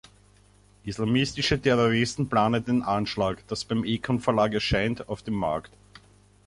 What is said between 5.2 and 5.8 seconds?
dem Markt.